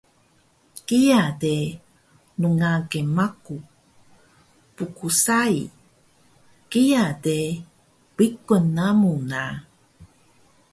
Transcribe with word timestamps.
Kiya 0.87 1.21
de 1.41 1.55
rngage 2.41 3.01
maku. 3.17 3.57
Pgsai, 4.75 5.57
kiya 6.71 7.03
de 7.23 7.37
biqun 8.15 8.63
namu 8.75 9.13
na 9.31 9.43